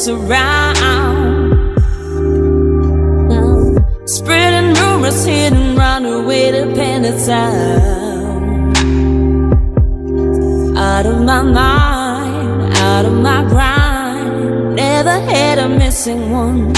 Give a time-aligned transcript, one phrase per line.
[0.00, 1.78] mess around.
[4.06, 7.60] Spreading rumors, hidden, run way to pen it out.
[11.06, 16.76] Of my mind, out of my grind, never had a missing one.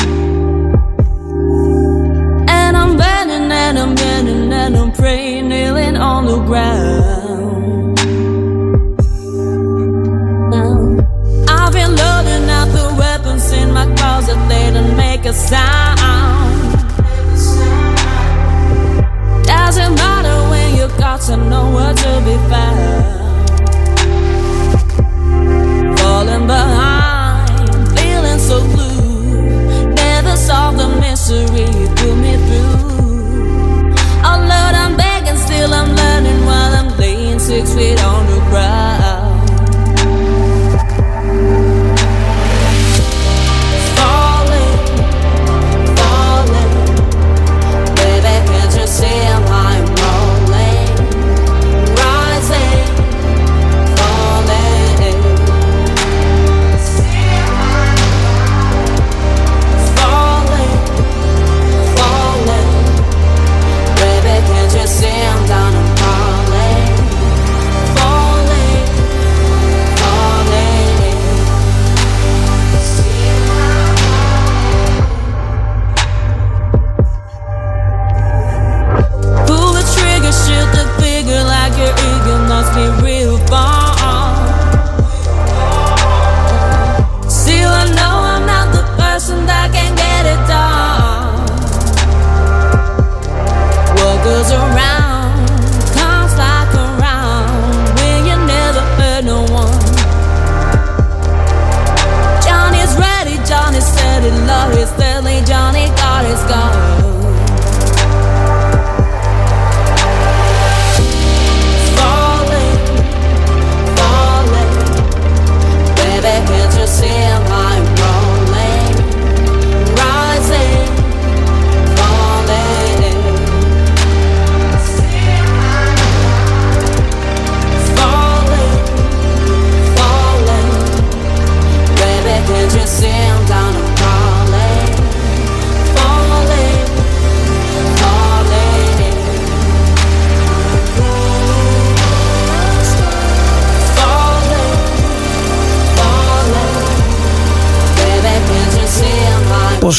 [2.49, 7.22] And I'm burning and I'm burning and I'm praying, kneeling on the ground.
[15.33, 16.73] Sound.
[19.45, 23.59] Doesn't matter when you got to nowhere to be found.
[25.99, 29.93] Falling behind, feeling so blue.
[29.95, 31.82] Never solved the mystery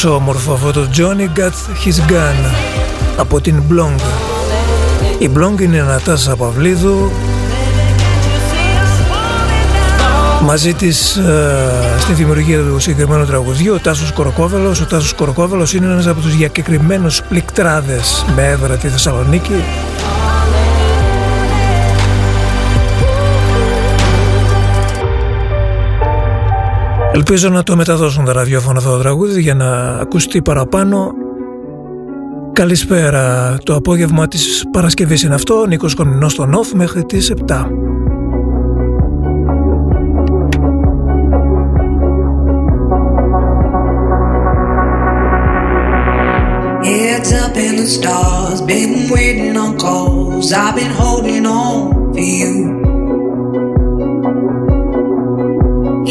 [0.04, 1.52] Πόσο όμορφο αυτό το Johnny Got
[1.84, 2.50] His Gun
[3.16, 4.00] από την Blong.
[5.18, 7.10] Η Blong είναι ένα Νατάσα Παυλίδου
[10.42, 14.80] μαζί της ε, στη δημιουργία του συγκεκριμένου τραγουδιού ο Τάσος Κοροκόβελος.
[14.80, 19.64] Ο Τάσος Κοροκόβελος είναι ένας από τους διακεκριμένους πληκτράδες με έδρα τη Θεσσαλονίκη
[27.14, 31.12] Ελπίζω να το μεταδώσουν τα ραδιόφωνα αυτό το τραγούδι για να ακουστεί παραπάνω.
[32.52, 33.56] Καλησπέρα.
[33.64, 35.64] Το απόγευμα της Παρασκευής είναι αυτό.
[35.66, 37.68] Νίκος Κομινός στο Νόφ μέχρι τις 7.
[46.82, 50.46] Heads up in the stars, been waiting on calls.
[50.52, 51.74] I've been holding on
[52.14, 52.63] for you.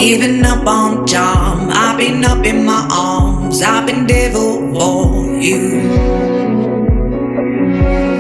[0.04, 3.62] Giving up on charm, I've been up in my arms.
[3.62, 5.80] I've been devil for you.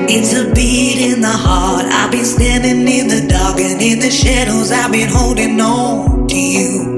[0.07, 1.83] It's a beat in the heart.
[1.87, 4.71] I've been standing in the dark and in the shadows.
[4.71, 6.92] I've been holding on to you.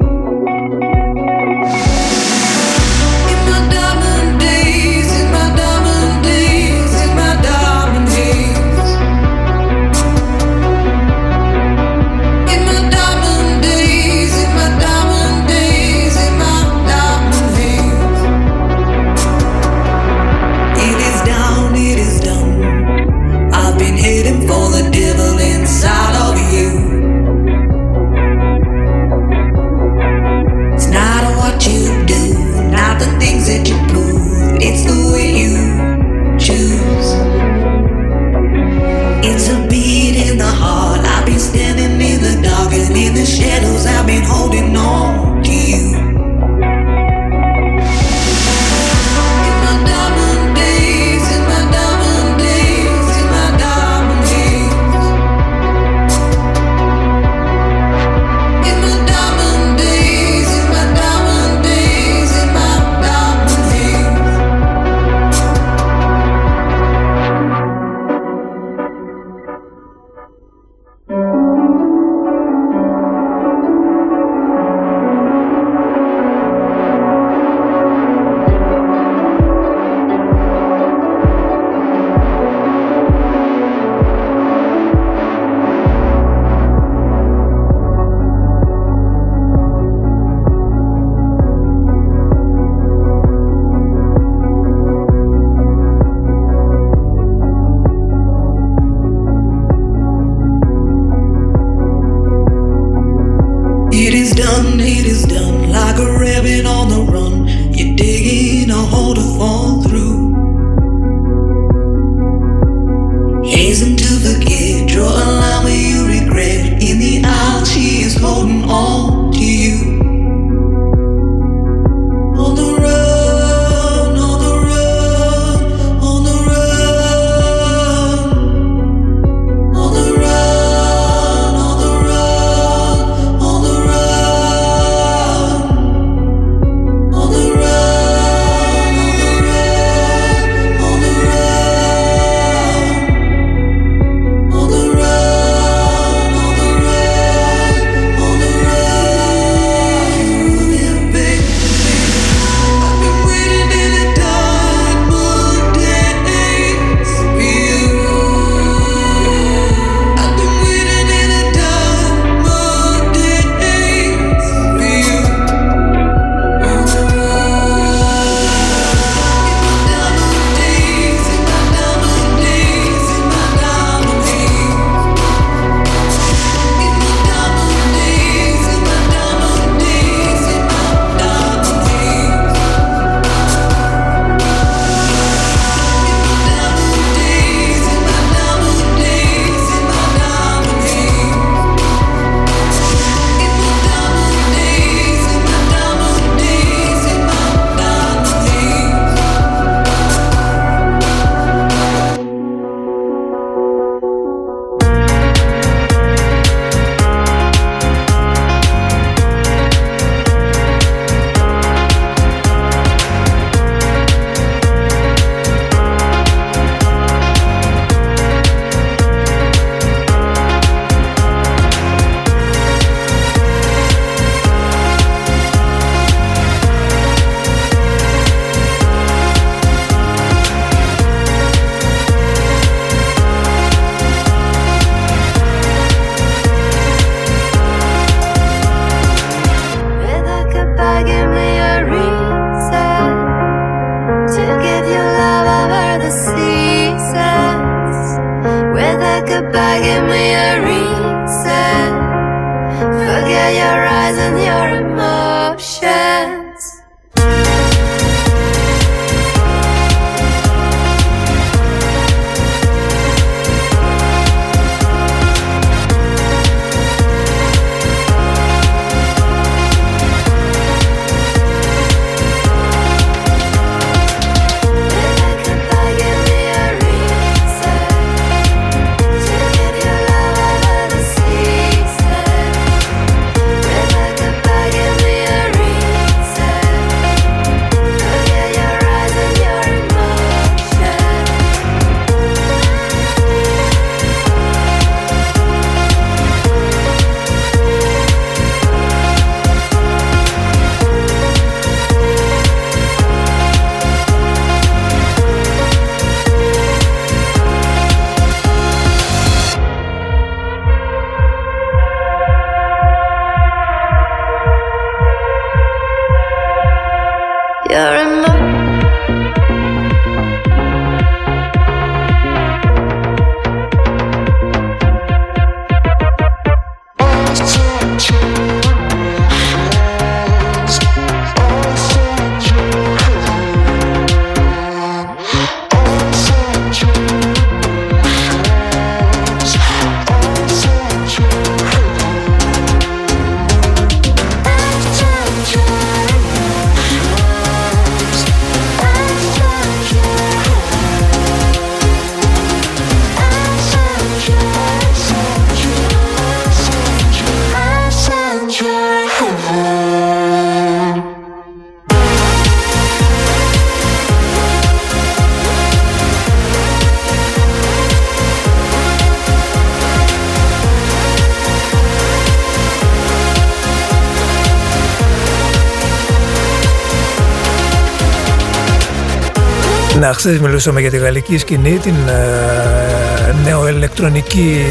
[380.06, 384.66] Να, χθες μιλούσαμε για τη γαλλική σκηνή, την ε, νεοελεκτρονική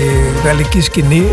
[0.44, 1.28] γαλλική σκηνή.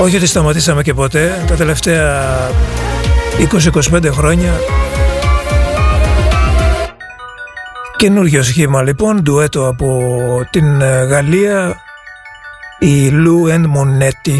[0.00, 2.36] Όχι ότι σταματήσαμε και ποτέ, τα τελευταία
[3.92, 4.52] 20-25 χρόνια.
[7.96, 10.10] Καινούργιο σχήμα λοιπόν, ντουέτο από
[10.50, 11.76] την ε, Γαλλία
[12.78, 14.38] η Lou and Monetti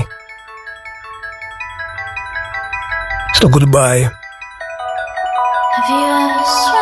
[3.32, 4.19] στο Goodbye.
[5.80, 6.79] Have you ever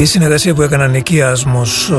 [0.00, 1.94] η συνεργασία που έκαναν εκεί Άσμος ε,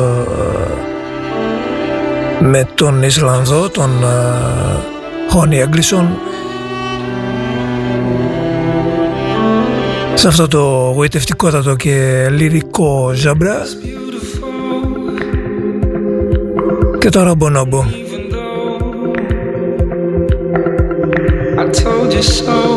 [2.43, 3.89] με τον Ισλανδό, τον
[5.29, 6.09] Χόνι ε, Αγγλισον
[10.13, 13.61] σε αυτό το γοητευτικότατο και λυρικό ζαμπρά
[16.99, 17.85] και τώρα Μπονομπο.
[21.57, 22.70] I'm not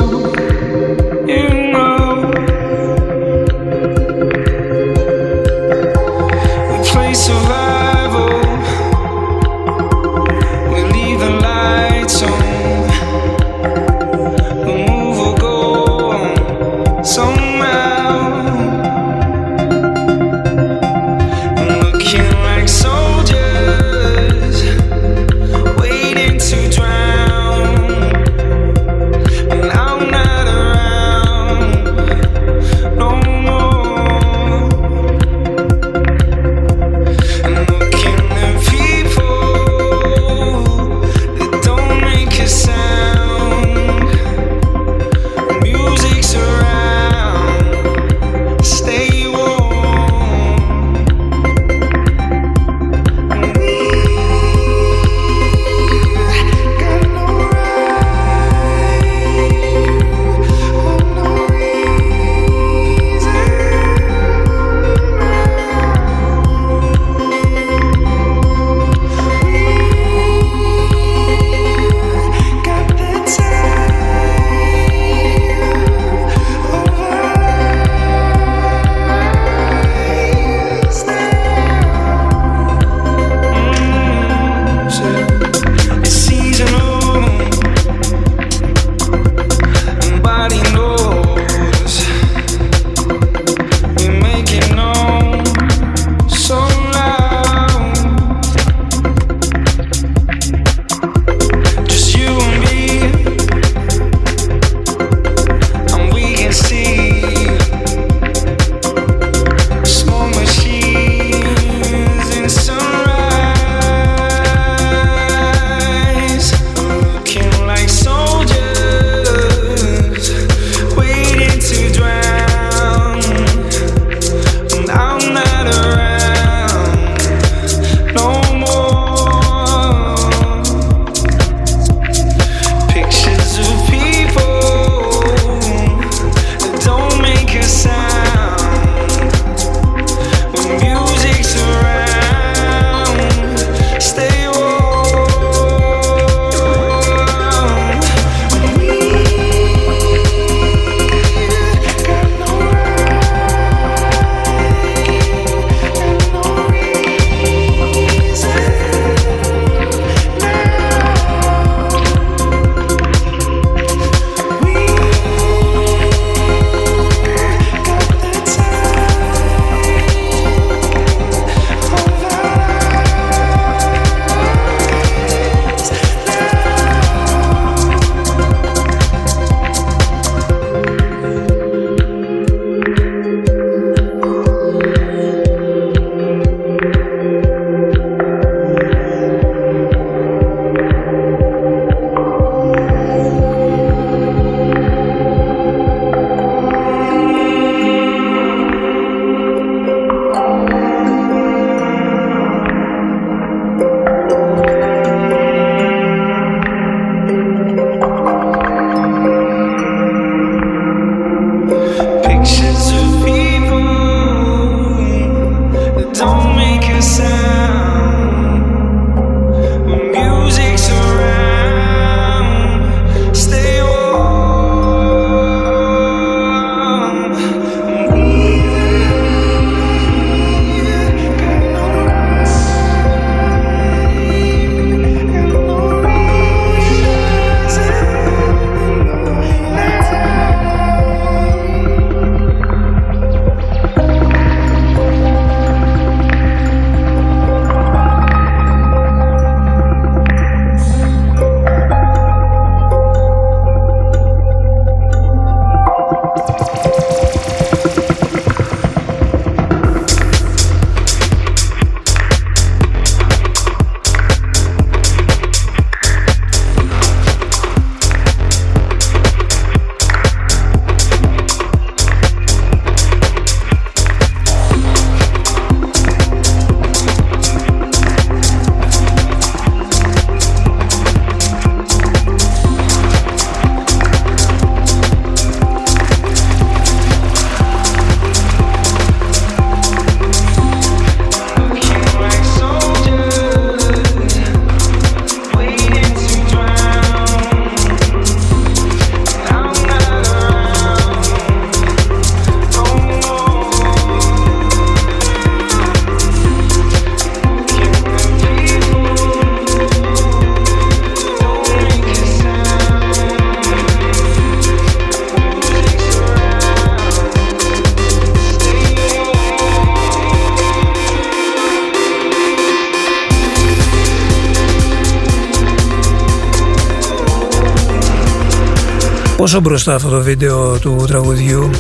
[329.55, 331.71] πόσο μπροστά αυτό το βίντεο του τραγουδιού.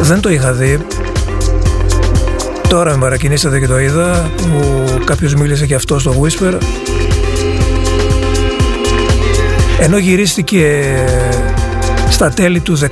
[0.00, 0.78] Δεν το είχα δει.
[2.68, 6.58] Τώρα με παρακινήσατε και το είδα που κάποιος μίλησε και αυτό στο Whisper.
[9.80, 10.84] Ενώ γυρίστηκε
[12.08, 12.86] στα τέλη του 16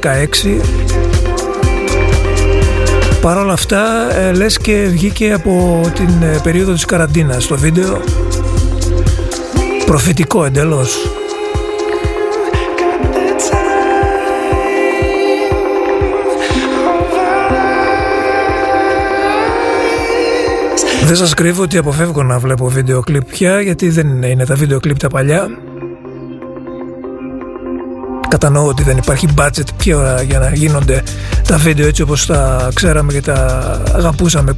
[3.21, 8.01] Παρ' όλα αυτά ε, λες και βγήκε από την ε, περίοδο της καραντίνας στο βίντεο.
[9.87, 11.16] Προφητικό εντελώς
[21.07, 24.81] Δεν σας κρύβω ότι αποφεύγω να βλέπω βίντεο κλιπ πια γιατί δεν είναι τα βίντεο
[24.81, 25.49] κλιπ τα παλιά.
[28.29, 31.03] Κατανοώ ότι δεν υπάρχει budget πια για να γίνονται
[31.49, 33.35] τα βίντεο έτσι όπως τα ξέραμε και τα
[33.95, 34.53] αγαπούσαμε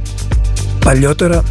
[0.85, 1.43] παλιότερα.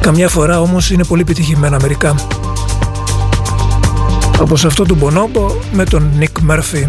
[0.00, 2.14] Καμιά φορά όμως είναι πολύ επιτυχημένα μερικά.
[4.40, 6.86] Όπως αυτό του Bonobo με τον Nick Murphy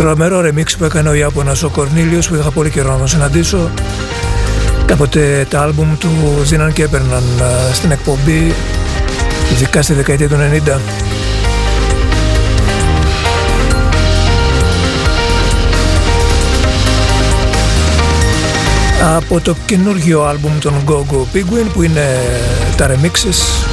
[0.00, 3.70] Τρομερό remix που έκανε ο Ιάπωνας ο Κορνίλιος που είχα πολύ καιρό να τον συναντήσω.
[4.86, 6.08] Κάποτε τα άλμπουμ του
[6.42, 7.22] δίναν και έπαιρναν
[7.72, 8.54] στην εκπομπή
[9.52, 10.36] ειδικά στη δεκαετία του
[10.66, 10.78] 90
[19.16, 22.20] από το καινούργιο άλμπουμ των Go Go Penguin που είναι
[22.76, 23.66] τα remixes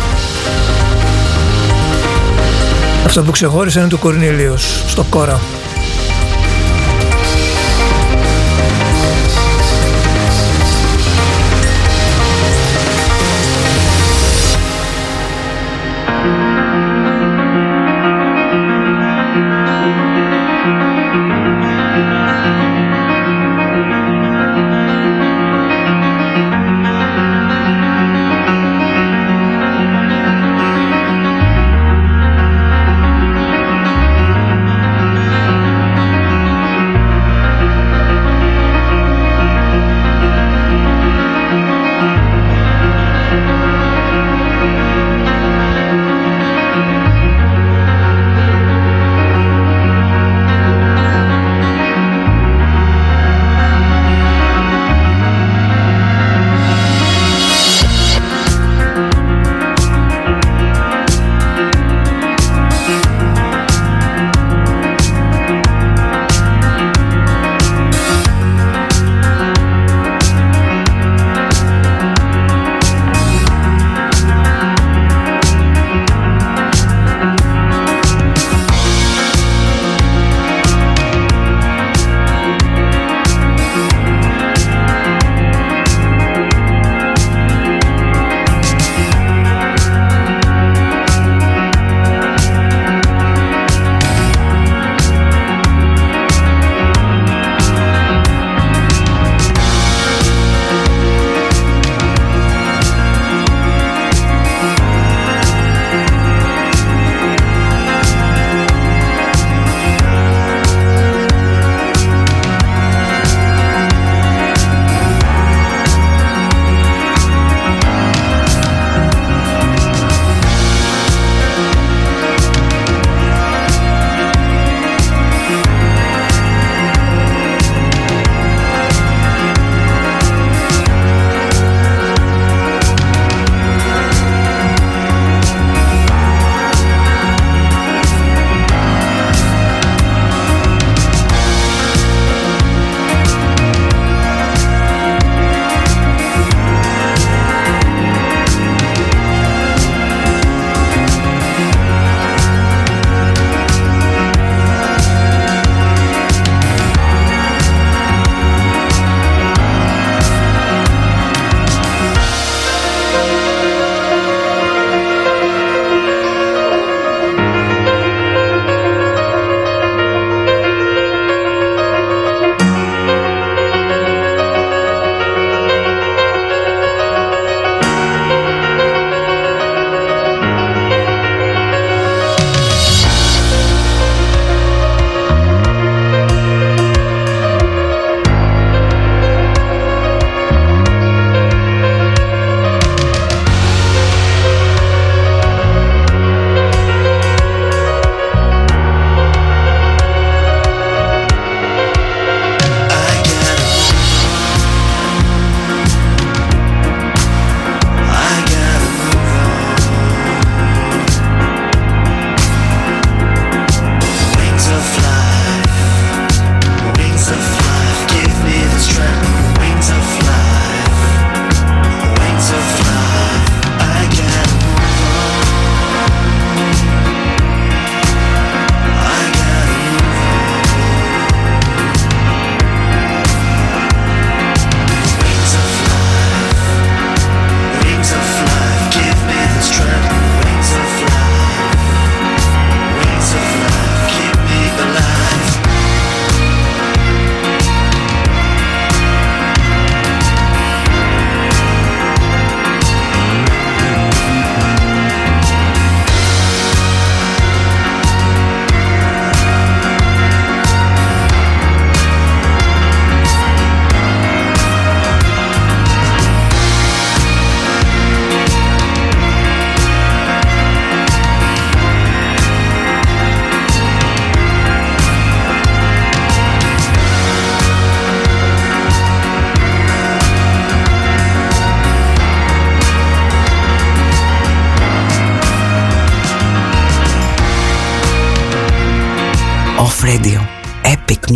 [3.05, 5.39] αυτό που ξεχώρισε είναι του Κορνίλιος στο κόρα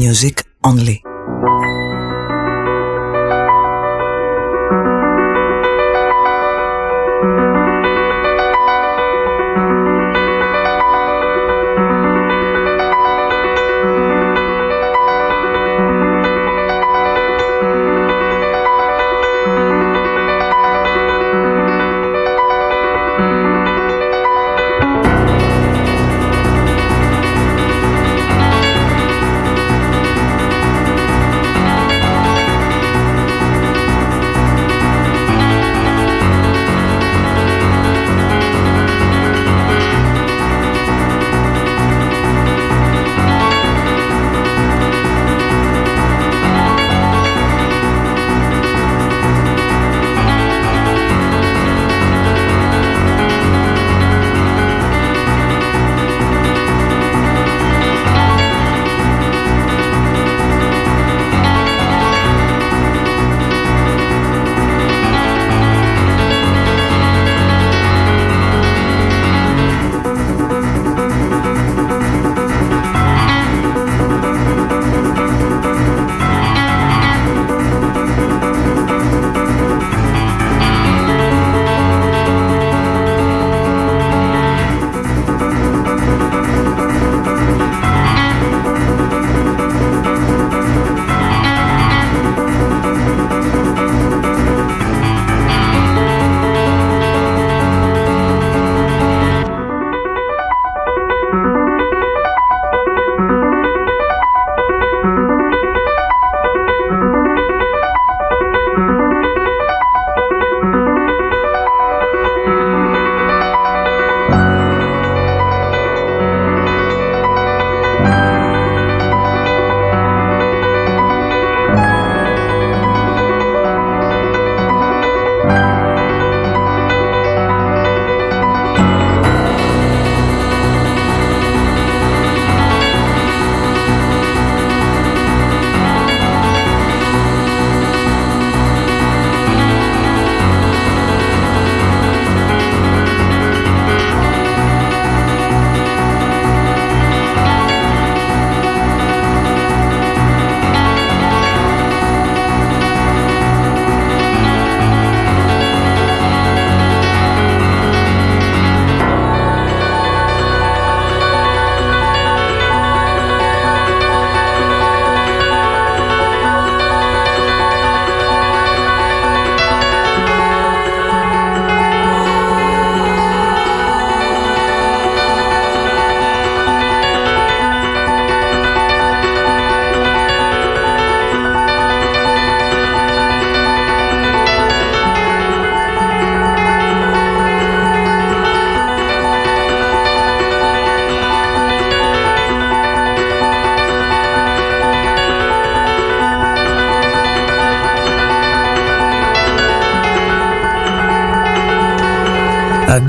[0.02, 0.41] music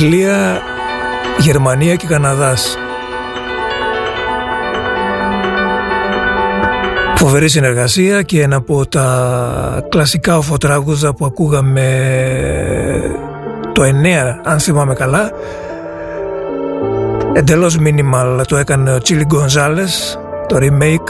[0.03, 0.61] Αγγλία,
[1.39, 2.79] Γερμανία και Καναδάς.
[7.15, 11.87] Φοβερή συνεργασία και ένα από τα κλασικά οφοτράγουδα που ακούγαμε
[13.73, 13.87] το 9
[14.45, 15.31] αν θυμάμαι καλά.
[17.33, 21.09] Εντελώς minimal το έκανε ο Τσίλι Γκονζάλες το remake.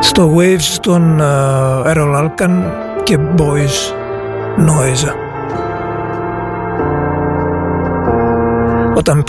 [0.00, 1.20] Στο Waves των
[1.86, 2.62] Errol Alkan
[3.02, 3.94] και Boys
[4.58, 5.17] Noise
[8.98, 9.24] Όταν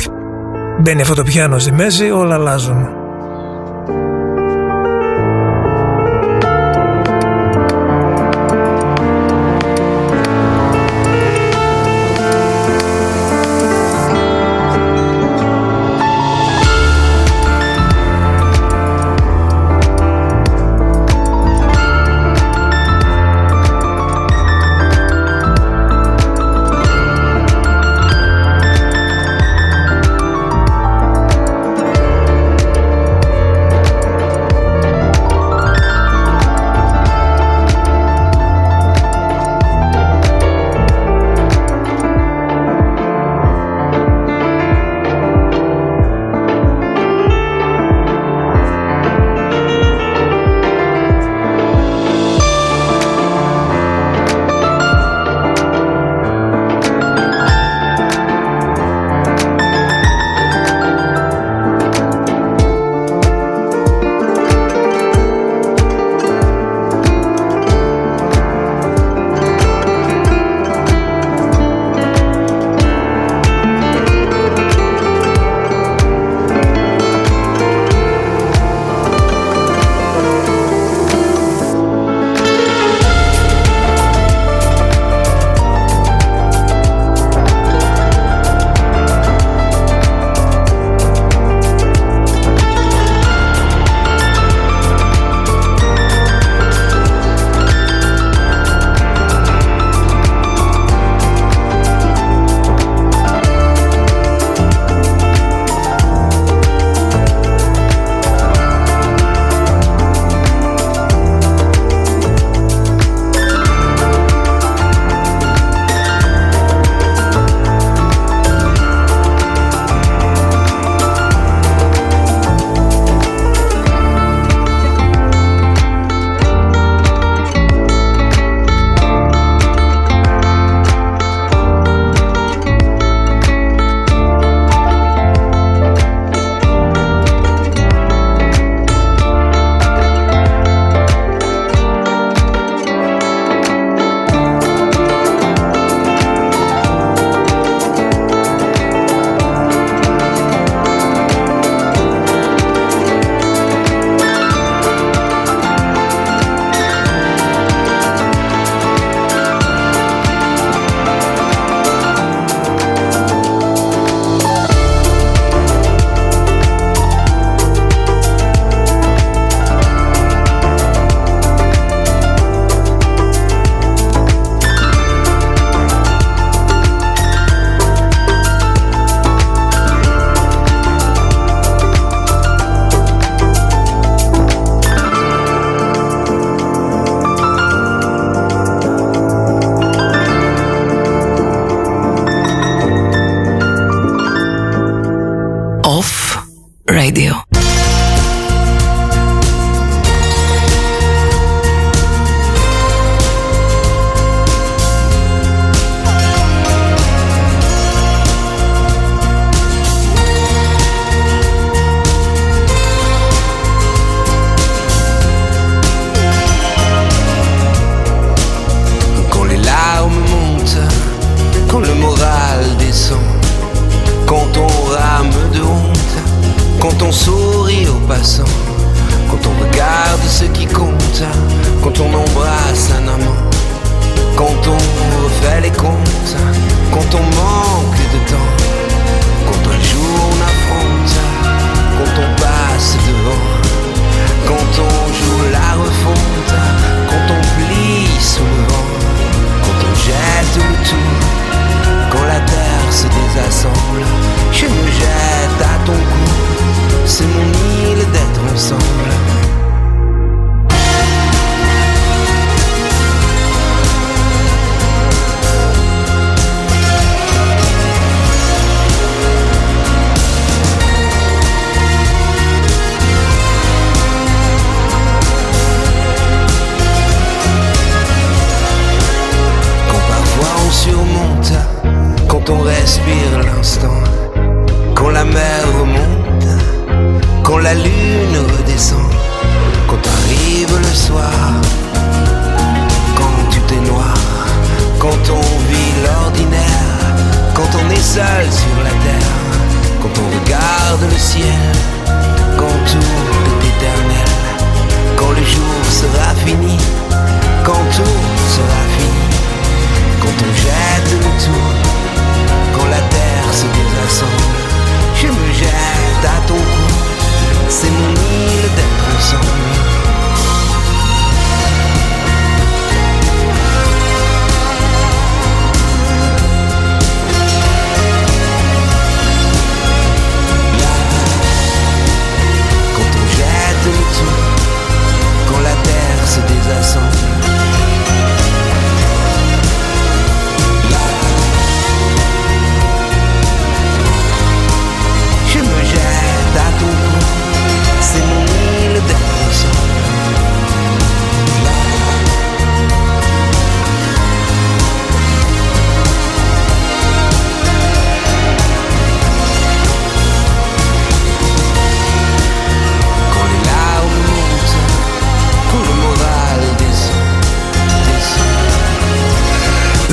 [0.81, 2.98] μπαίνει αυτό το πιάνο στη μέση όλα αλλάζουν.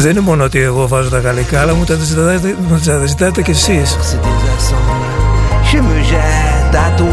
[0.06, 3.42] Δεν είναι μόνο ότι εγώ βάζω τα γαλλικά, αλλά μου τα ζητάτε, μου τα ζητάτε
[3.42, 3.96] κι εσείς.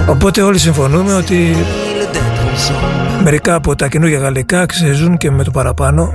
[0.07, 1.55] Οπότε όλοι συμφωνούμε ότι
[3.23, 6.13] μερικά από τα καινούργια γαλλικά αξίζουν και με το παραπάνω.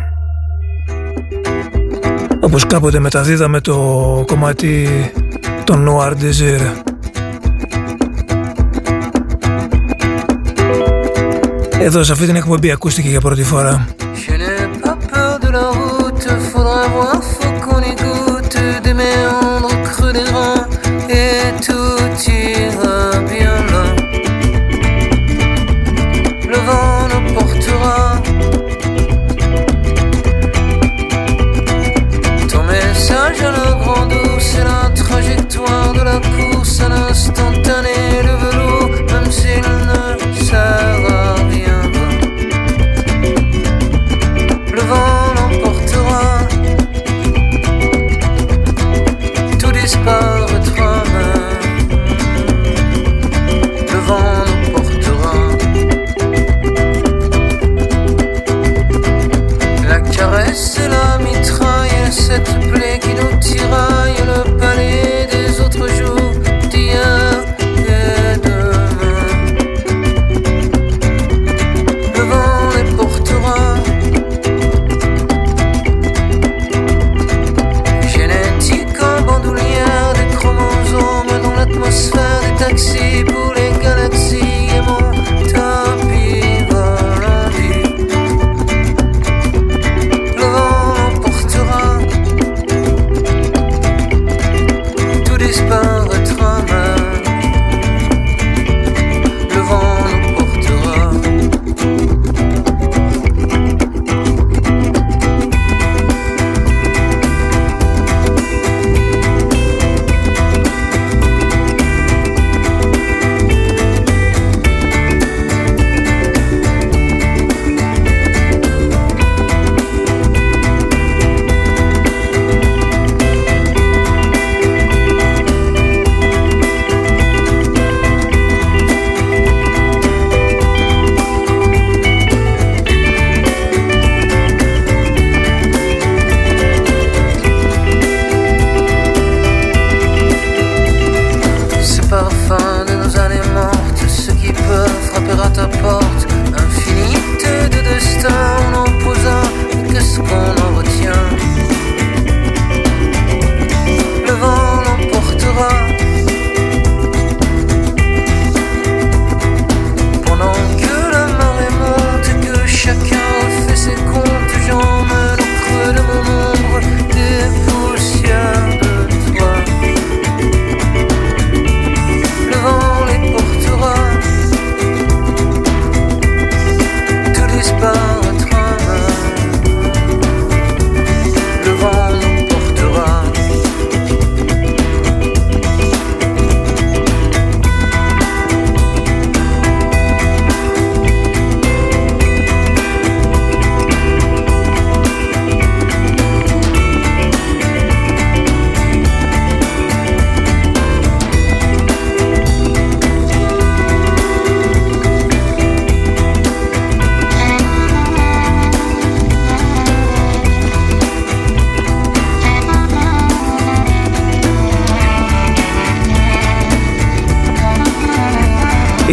[2.41, 3.75] Όπως κάποτε μεταδίδαμε το
[4.27, 4.89] κομμάτι
[5.65, 6.61] των Noir Désir.
[11.81, 13.87] Εδώ σε αυτή την εκπομπή ακούστηκε για πρώτη φορά.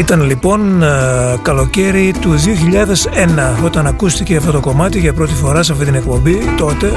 [0.05, 0.87] Ήταν λοιπόν ε,
[1.41, 2.35] καλοκαίρι του
[3.59, 6.91] 2001 όταν ακούστηκε αυτό το κομμάτι για πρώτη φορά σε αυτή την εκπομπή τότε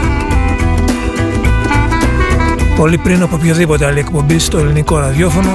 [2.76, 5.50] πολύ πριν από οποιαδήποτε άλλη εκπομπή στο ελληνικό ραδιόφωνο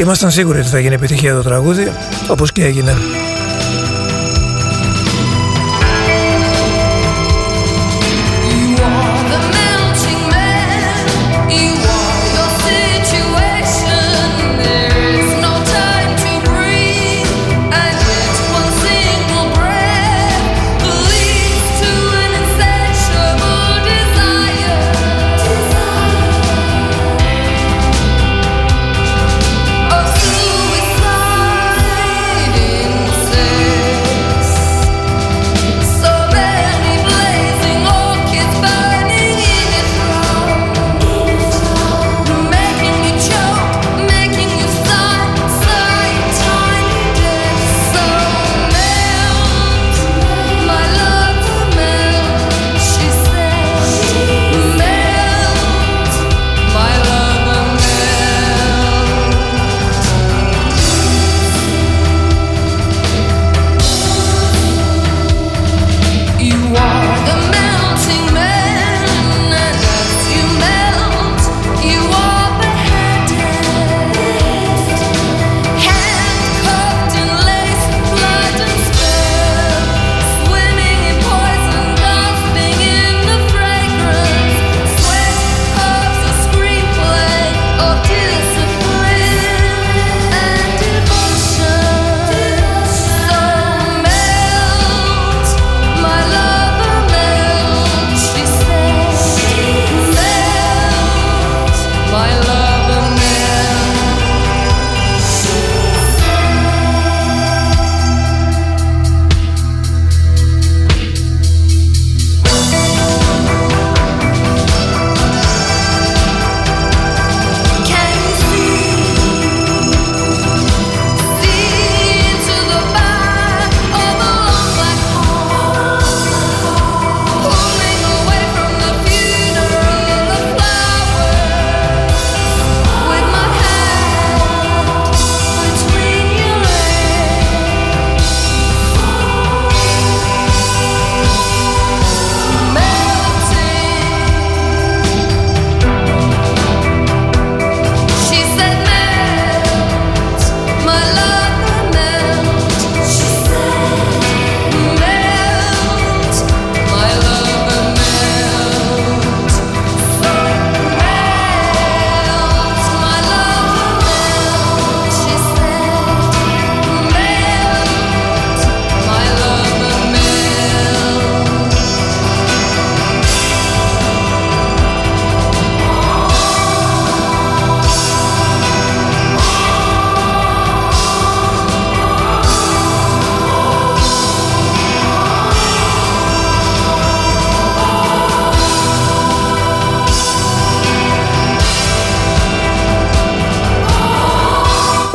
[0.00, 1.92] Ήμασταν σίγουροι ότι θα γίνει επιτυχία το τραγούδι,
[2.28, 2.94] όπως και έγινε.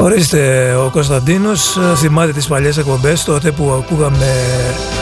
[0.08, 4.26] Ορίστε, ο Κωνσταντίνος ε, θυμάται τις παλιές εκπομπές τότε που ακούγαμε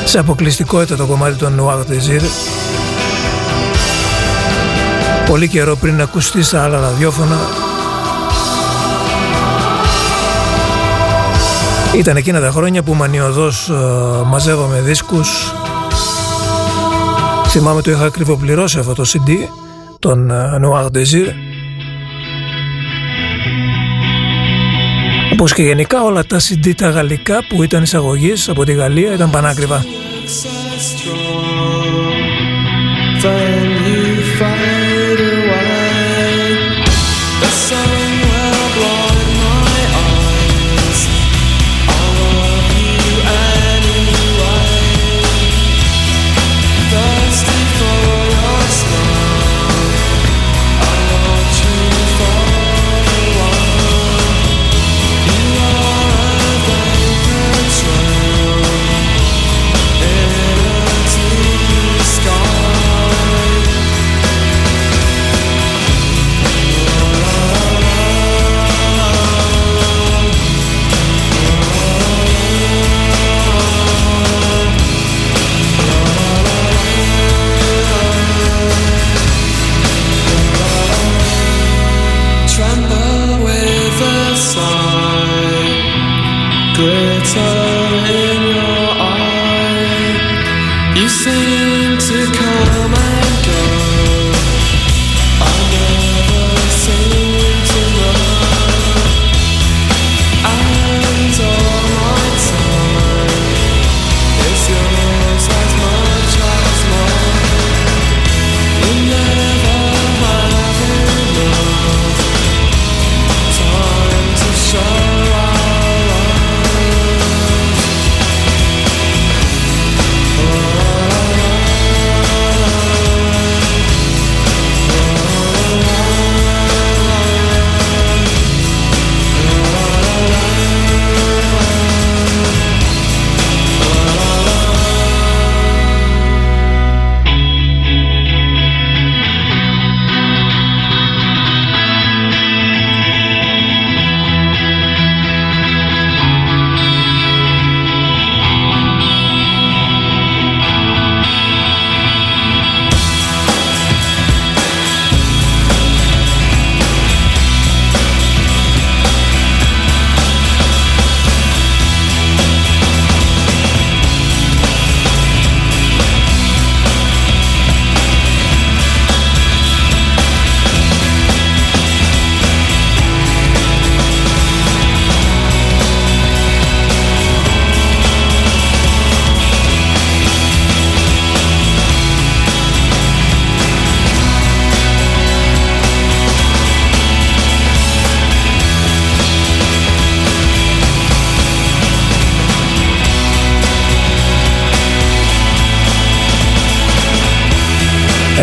[0.05, 2.21] σε αποκλειστικότητα το κομμάτι των Noir Désir
[5.27, 7.37] πολύ καιρό πριν ακουστεί στα άλλα ραδιόφωνα.
[11.95, 15.53] Ήταν εκείνα τα χρόνια που μανιωδώς uh, μαζεύαμε δίσκους.
[17.47, 19.29] Θυμάμαι το είχα ακριβοπληρώσει αυτό το CD
[19.99, 21.44] τον uh, Noir Désir
[25.37, 29.29] Όπως και γενικά όλα τα CD τα γαλλικά που ήταν εισαγωγής από τη Γαλλία ήταν
[29.29, 29.85] πανάκριβα.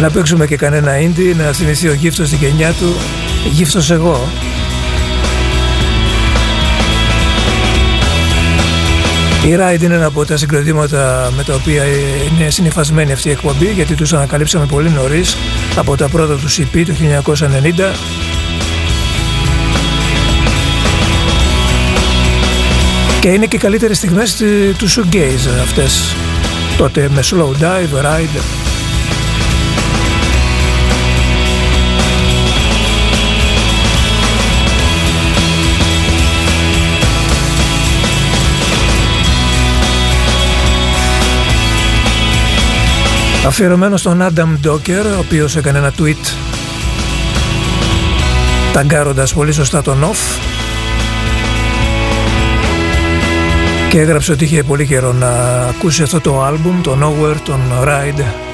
[0.02, 2.96] Να παίξουμε και κανένα ίντι, να θυμηθεί ο γύφτος στην γενιά του,
[3.50, 4.28] γύφτος εγώ.
[9.46, 13.72] Η Ride είναι ένα από τα συγκροτήματα με τα οποία είναι συνειφασμένη αυτή η εκπομπή
[13.72, 15.36] γιατί τους ανακαλύψαμε πολύ νωρίς
[15.76, 17.94] από τα πρώτα τους CP του 1990
[23.20, 24.34] και είναι και οι καλύτερες στιγμές
[24.78, 26.14] του shoegaze αυτές.
[26.76, 28.61] Τότε με slow dive, ride
[43.46, 46.32] Αφιερωμένο στον Adam Docker, ο οποίος έκανε ένα tweet
[48.72, 50.40] ταγκάροντας πολύ σωστά τον off
[53.90, 55.28] και έγραψε ότι είχε πολύ καιρό να
[55.68, 58.51] ακούσει αυτό το άλμπουμ, το Nowhere, τον Ride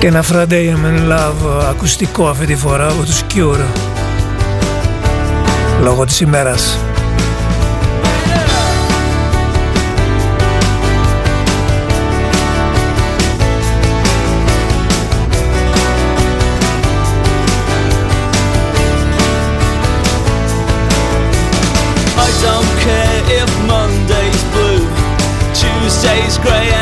[0.00, 3.64] και ένα Friday I'm in Love ακουστικό αυτή τη φορά από τους Cure
[5.82, 6.78] λόγω της ημέρας.
[25.60, 26.79] Tuesday's grey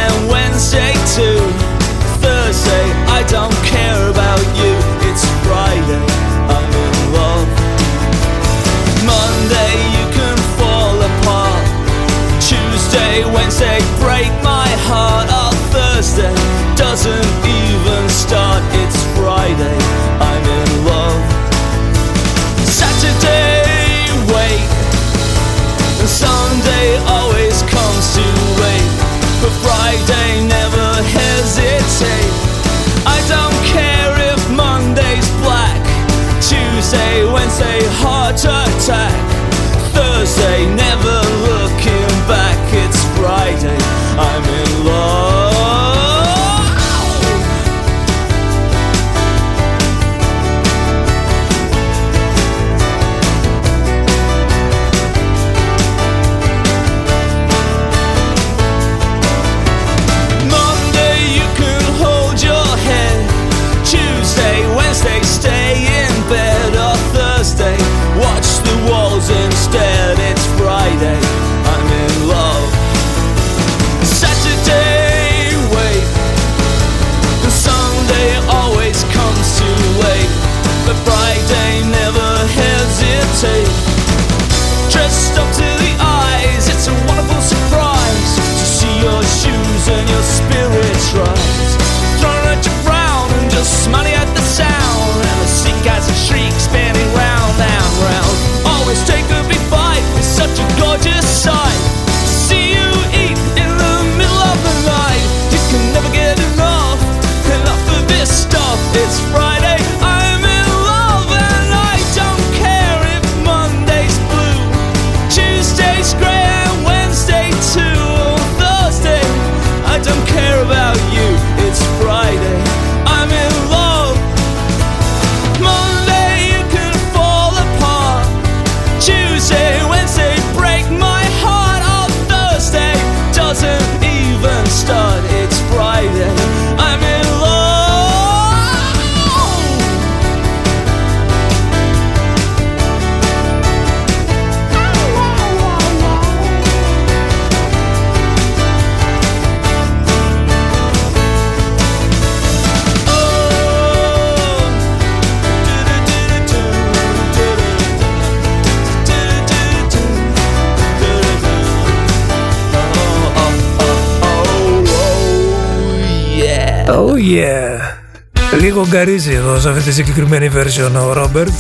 [169.61, 171.53] σε αυτή τη συγκεκριμένη version ο Ρόμπερτ.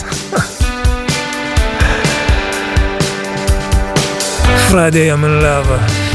[4.70, 6.07] Friday I'm in love.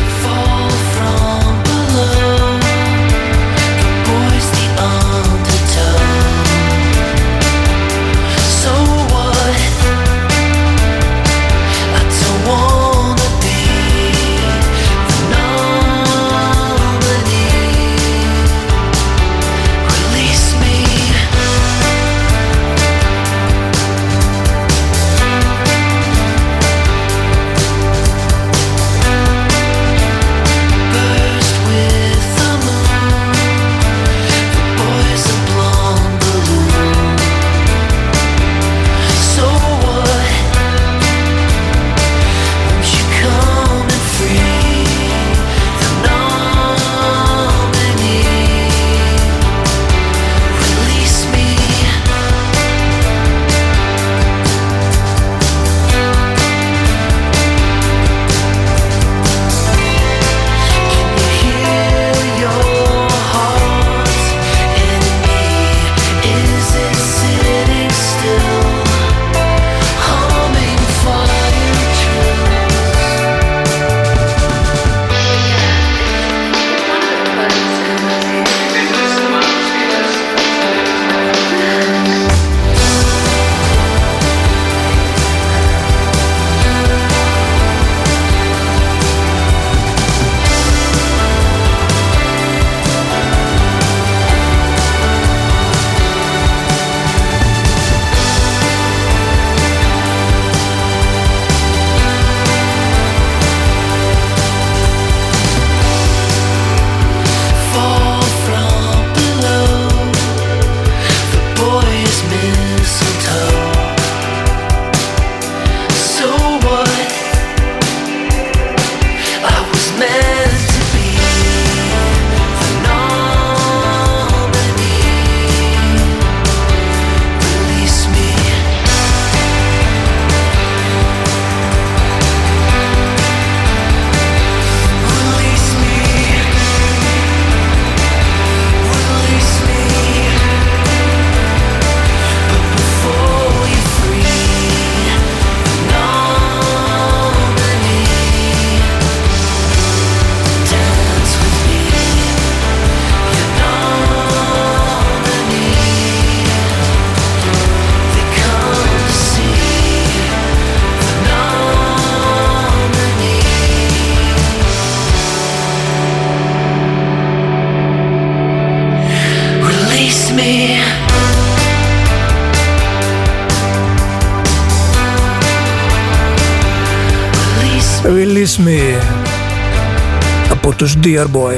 [181.03, 181.55] Dear Boy.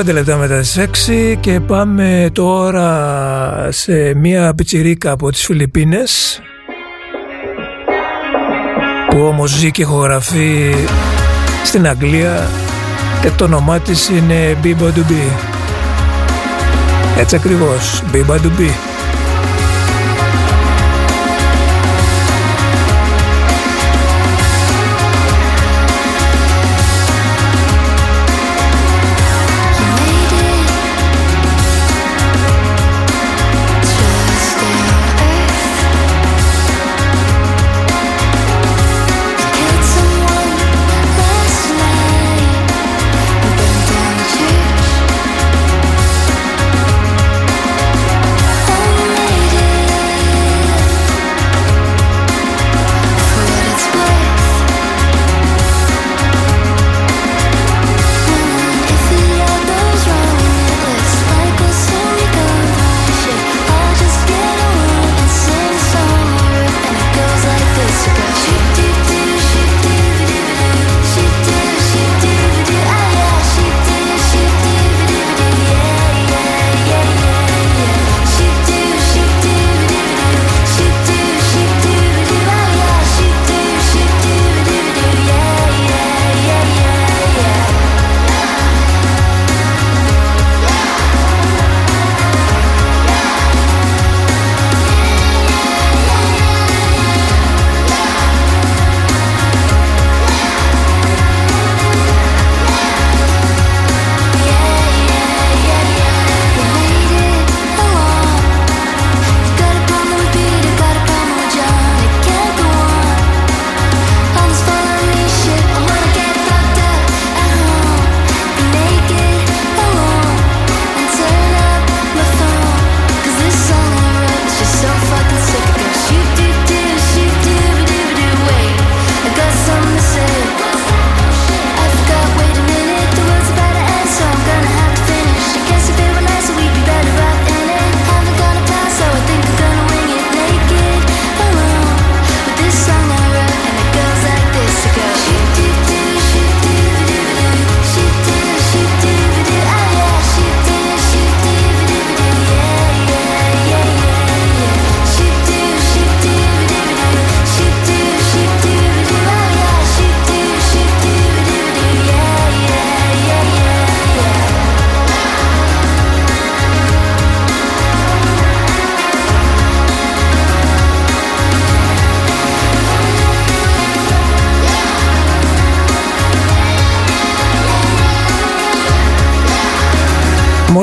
[0.00, 6.40] 15 λεπτά μετά τις 6 και πάμε τώρα σε μια πιτσιρίκα από τις Φιλιππίνες
[9.10, 10.74] που όμως ζει και ηχογραφεί
[11.64, 12.48] στην Αγγλία
[13.22, 15.32] και το όνομά της είναι Biba Dubi.
[17.18, 18.89] Έτσι ακριβώς Biba Dubi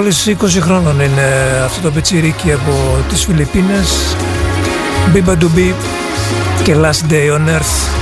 [0.10, 4.16] Μόλις 20 χρόνων είναι αυτό το πετσιρίκι από τις Φιλιππίνες.
[5.14, 5.74] Biba Dubi
[6.64, 7.97] και Last Day on Earth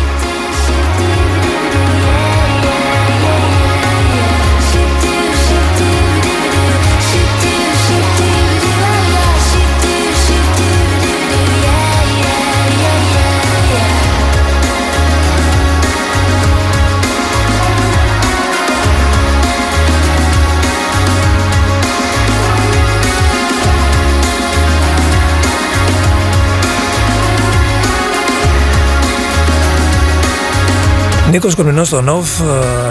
[31.36, 32.28] Νίκος Κορμινός στο ΝΟΒ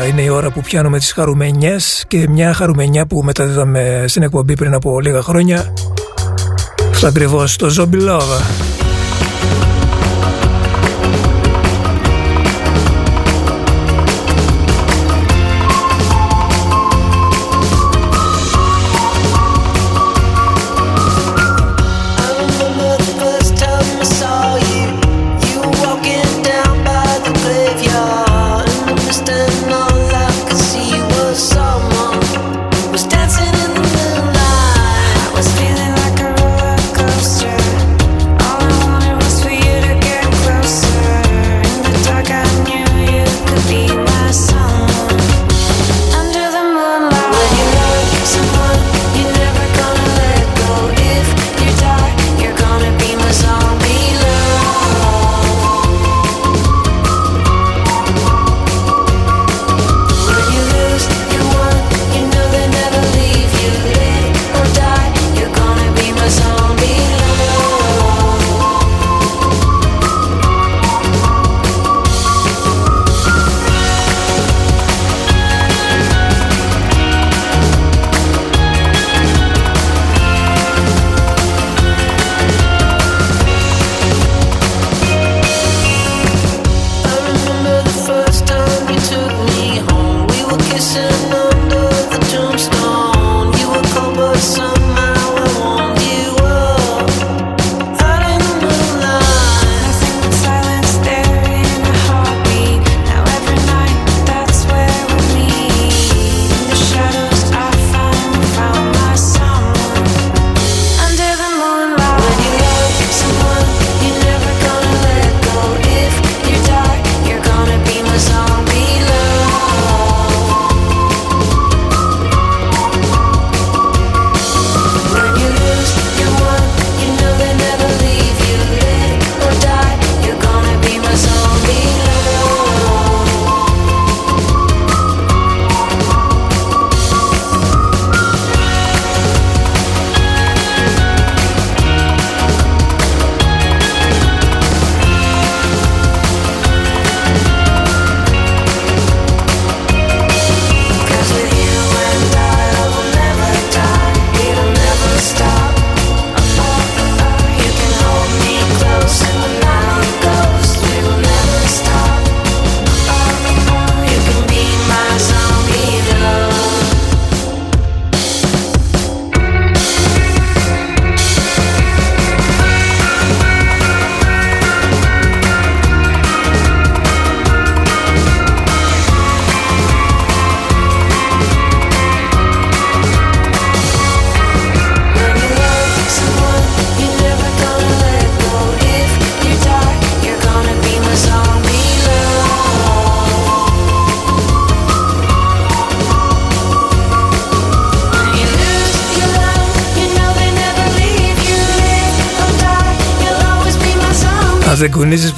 [0.03, 4.55] ε, είναι η ώρα που πιάνουμε τις χαρουμενιές και μια χαρουμενιά που μεταδίδαμε στην εκπομπή
[4.55, 5.73] πριν από λίγα χρόνια.
[6.91, 8.74] Αυτό ακριβώς το Zombie Love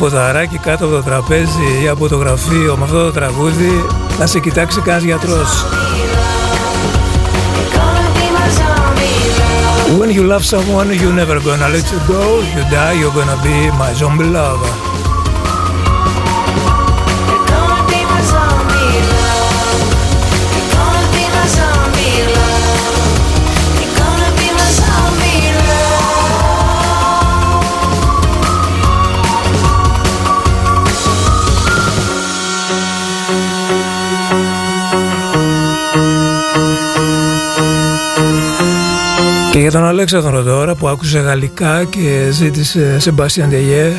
[0.06, 3.84] κουνήσεις ποταράκι κάτω από το τραπέζι ή από το γραφείο με αυτό το τραγούδι
[4.18, 5.64] να σε κοιτάξει κανένας γιατρός.
[9.98, 12.22] When you love someone, you're never gonna let you go.
[12.54, 14.95] You die, you're gonna be my zombie lover.
[39.56, 43.92] Και για τον Αλέξανδρο τώρα που άκουσε γαλλικά και ζήτησε Σεμπάστιαν Τεγιέ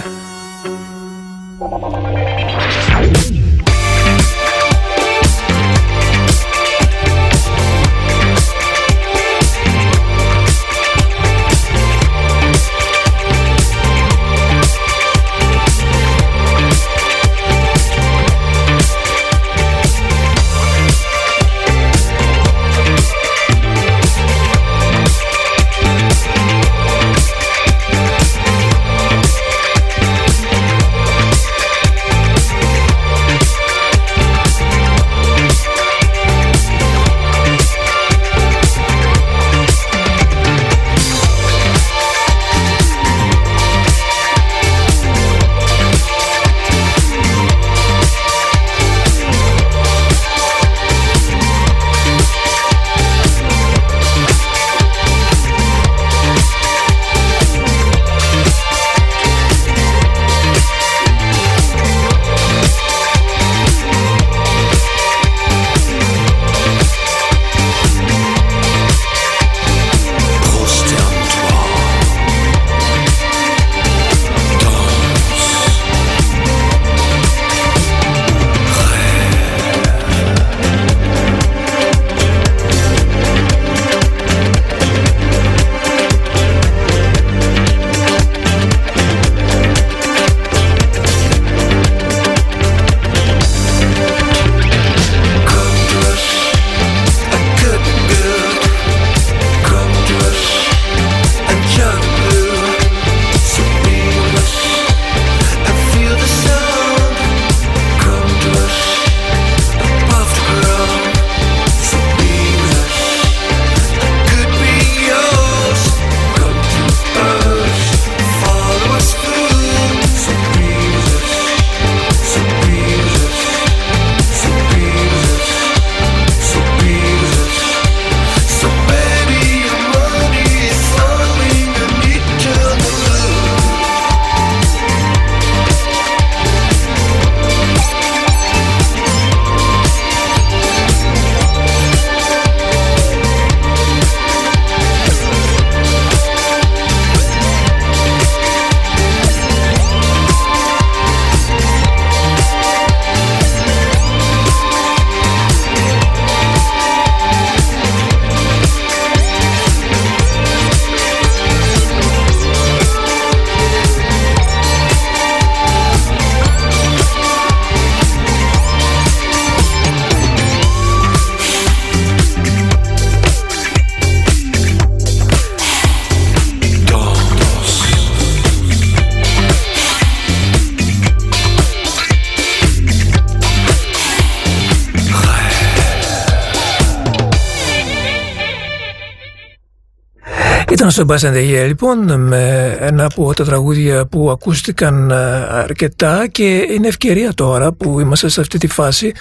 [190.98, 195.16] Ήταν στο Μπάσεν λοιπόν με ένα από τα τραγούδια που ακούστηκαν ε,
[195.50, 199.12] αρκετά και είναι ευκαιρία τώρα που είμαστε σε αυτή τη φάση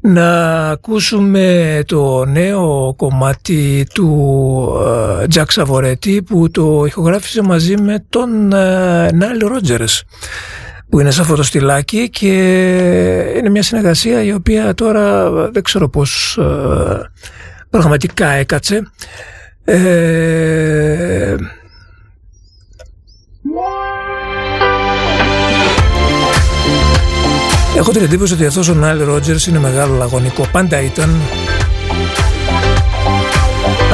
[0.00, 4.68] να ακούσουμε το νέο κομμάτι του
[5.28, 8.48] Τζακ ε, Σαβορέτη που το ηχογράφησε μαζί με τον
[9.14, 10.04] Νάιλ Ρότζερς
[10.88, 12.34] που είναι σε αυτό το στυλάκι και
[13.36, 17.10] είναι μια συνεργασία η οποία τώρα δεν ξέρω πώς ε,
[17.70, 18.82] πραγματικά έκατσε.
[19.64, 21.36] Ε,
[27.76, 30.46] Έχω την εντύπωση ότι αυτός ο Νάιλ Ρότζερς είναι μεγάλο λαγωνικό.
[30.52, 31.20] Πάντα ήταν.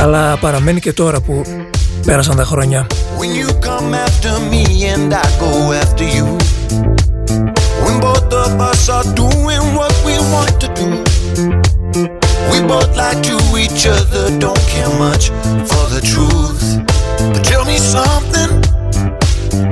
[0.00, 1.42] Αλλά παραμένει και τώρα που
[2.06, 2.86] πέρασαν τα χρόνια.
[3.18, 5.50] When you come after me and I go
[5.82, 6.26] after you
[7.84, 11.17] When both of us are doing what we want to do
[12.60, 16.84] We both lie to each other, don't care much for the truth.
[17.32, 18.62] But tell me something,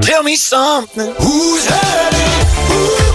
[0.00, 1.12] tell me something.
[1.18, 3.05] Who's hurting?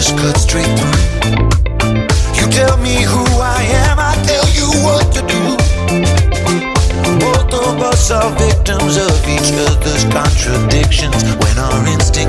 [0.00, 0.96] Just cut straight through.
[2.38, 5.42] You tell me who I am, I tell you what to do.
[7.20, 11.20] Both of us are victims of each other's contradictions.
[11.36, 12.19] When our instincts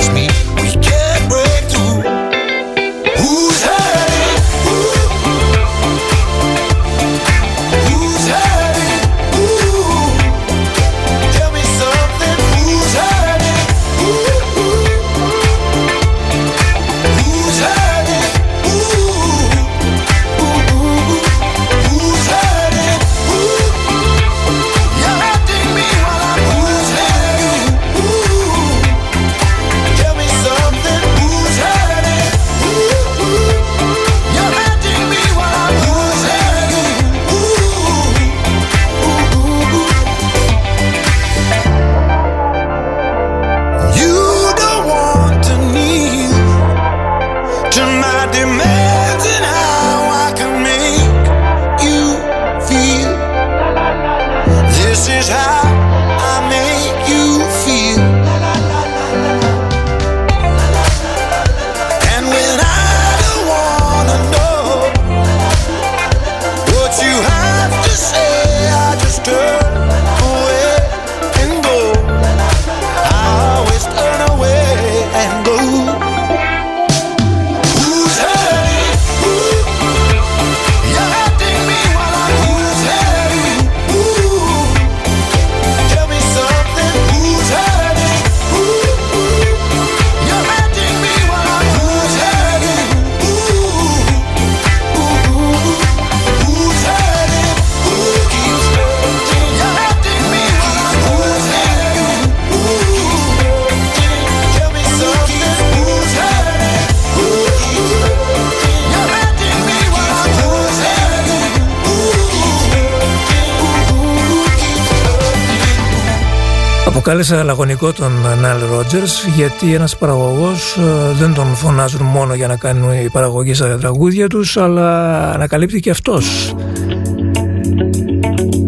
[117.21, 118.11] Κάλεσα λαγωνικό τον
[118.41, 123.53] Νάλ Ρότζερς γιατί ένας παραγωγός ε, δεν τον φωνάζουν μόνο για να κάνουν οι παραγωγή
[123.53, 126.55] στα τραγούδια τους αλλά ανακαλύπτει και αυτός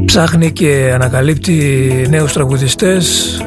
[0.06, 3.38] ψάχνει και ανακαλύπτει νέους τραγουδιστές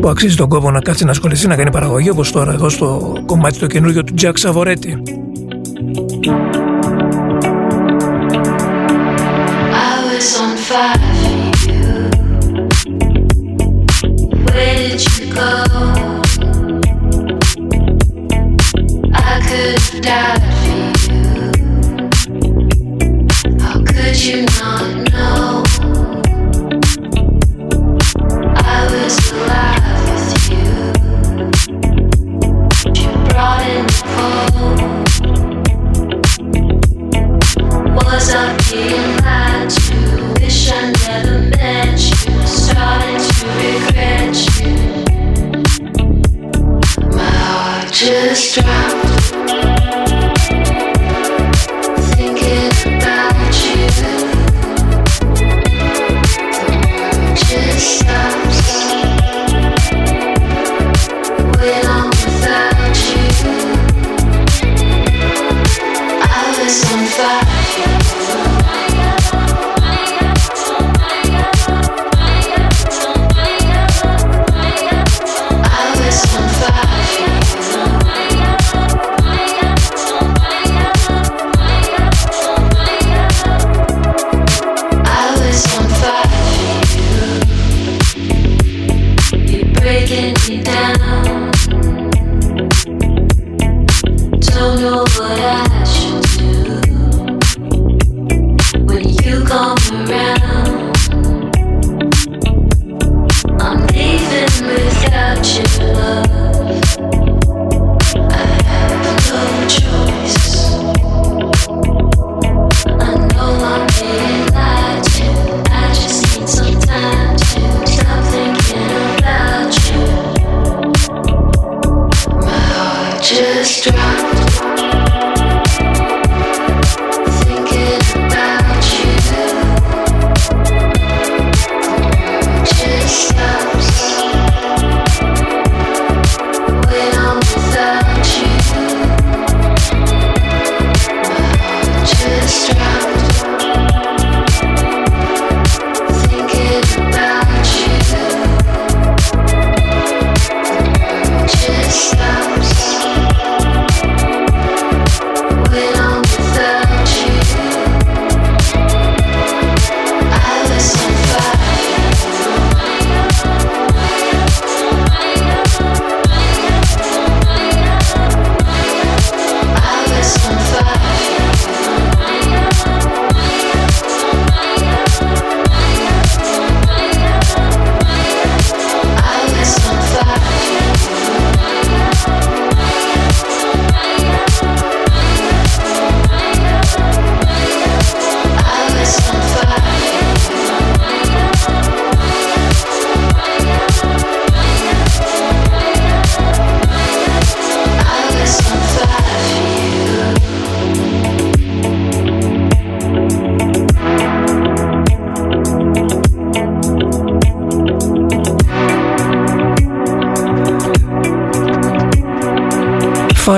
[0.00, 3.12] που αξίζει τον κόπο να κάτσει να ασχοληθεί να κάνει παραγωγή όπως τώρα εδώ στο
[3.26, 5.02] κομμάτι το καινούργιο του Jack Σαβορέτη.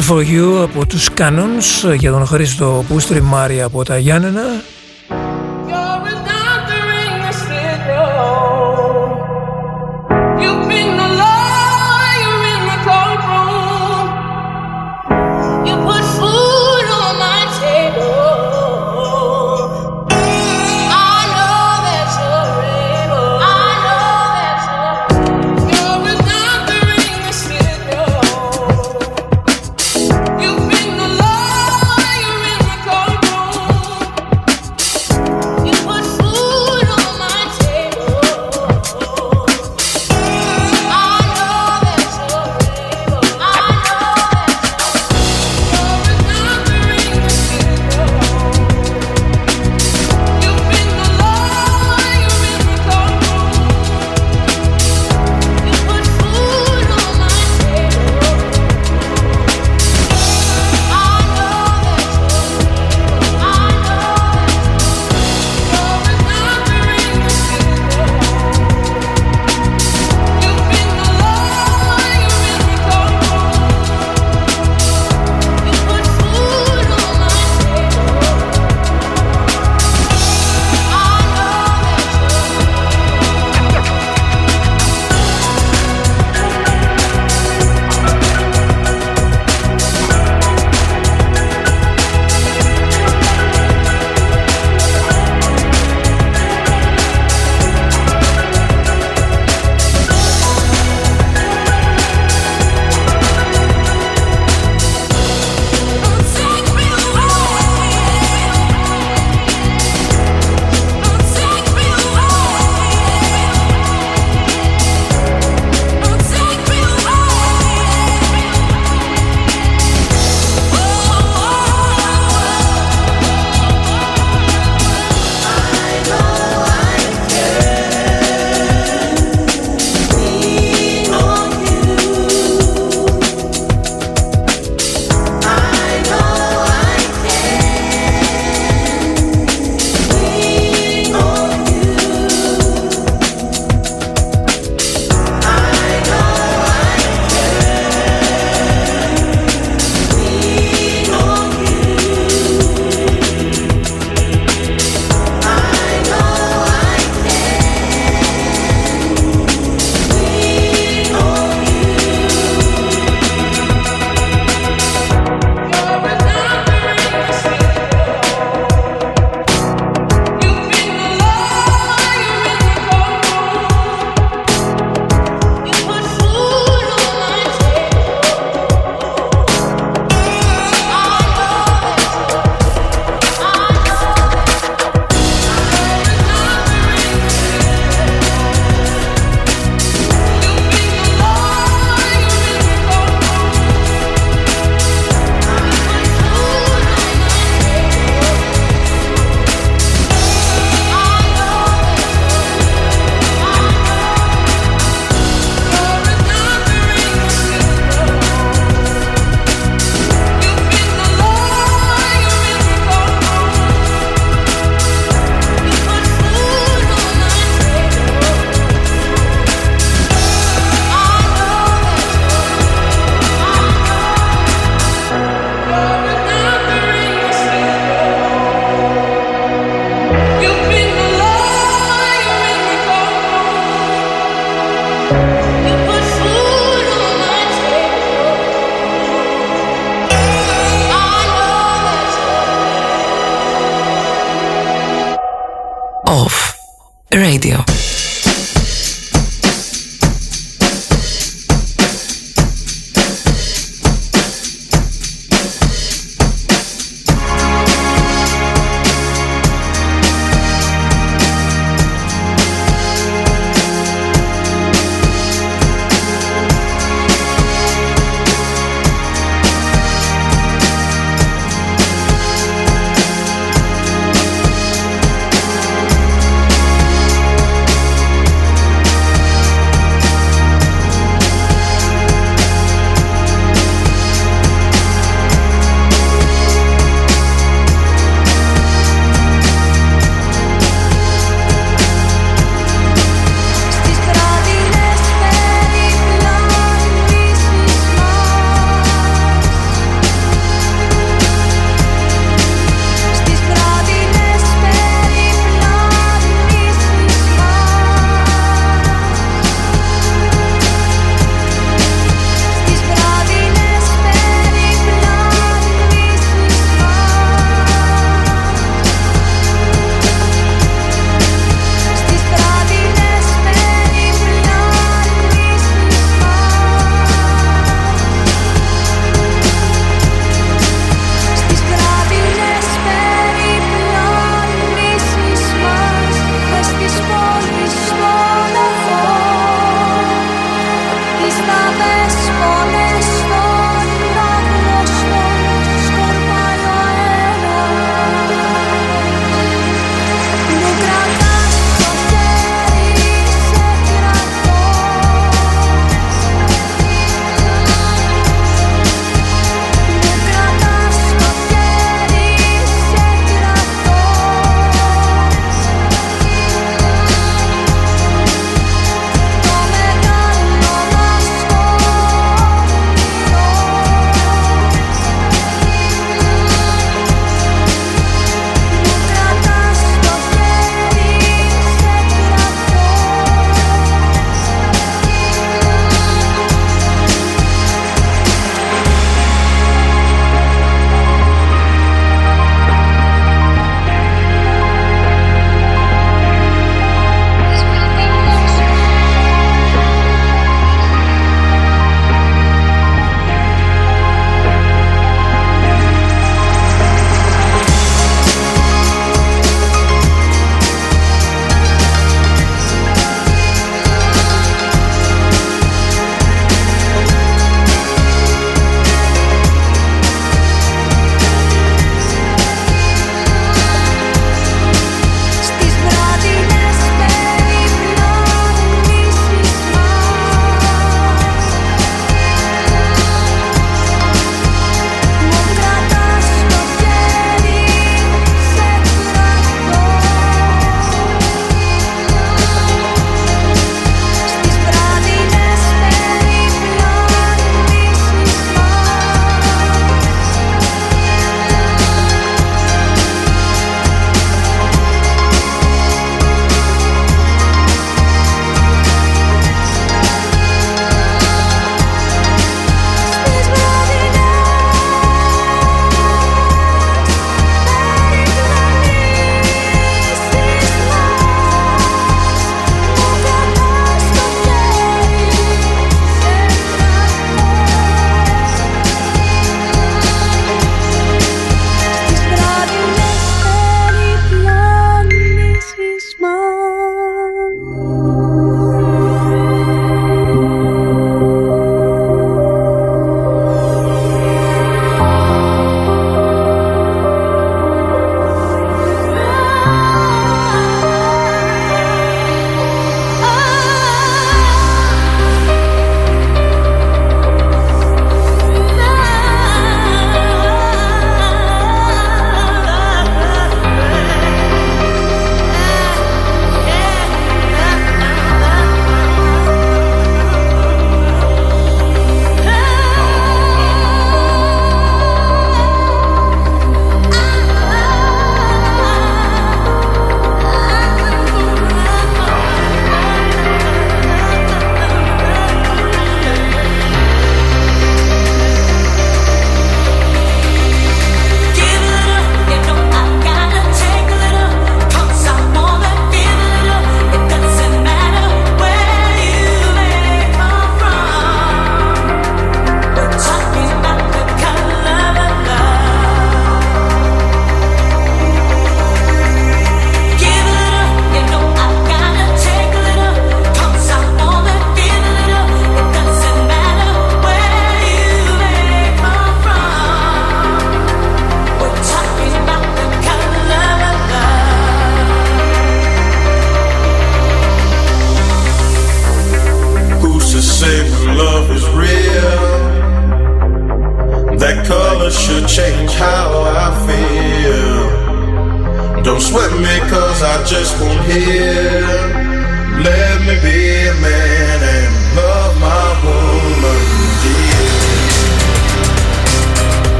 [0.00, 4.42] Fire for You από τους Canons για τον Χρήστο Πούστρη Μάρια από τα Γιάννενα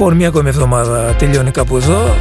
[0.00, 2.16] Λοιπόν, μία ακόμη εβδομάδα τελειώνει κάπου εδώ.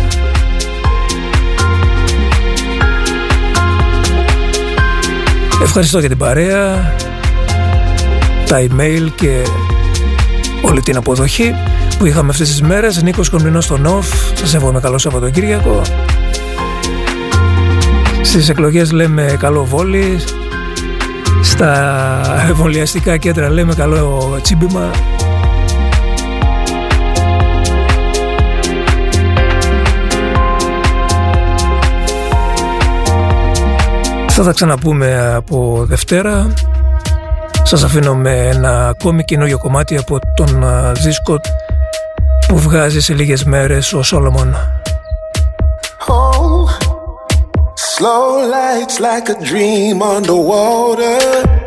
[5.62, 6.94] Ευχαριστώ για την παρέα,
[8.48, 9.48] τα email και
[10.62, 11.56] όλη την αποδοχή
[11.98, 13.02] που είχαμε αυτές τις μέρες.
[13.04, 14.08] Νίκος Κομνηνός στο ΝΟΦ.
[14.34, 15.82] Σας εύχομαι καλό Σαββατοκύριακο.
[18.22, 20.20] Στις εκλογές λέμε καλό βόλι.
[21.42, 24.92] Στα εμβολιαστικά κέντρα λέμε καλό τσίμπημα.
[34.42, 36.54] Θα τα ξαναπούμε από Δευτέρα.
[37.64, 41.40] Σας αφήνω με ένα ακόμη καινούριο κομμάτι από τον δίσκο
[42.48, 44.56] που βγάζει σε λίγες μέρες ο Σόλομον.
[46.08, 46.68] Oh,
[47.98, 51.59] slow lights like a dream underwater